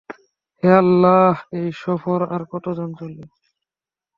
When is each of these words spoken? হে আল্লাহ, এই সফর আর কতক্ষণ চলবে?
হে 0.63 0.69
আল্লাহ, 0.77 1.33
এই 1.53 1.67
সফর 1.81 2.19
আর 2.33 2.41
কতক্ষণ 2.51 2.89
চলবে? 2.99 3.25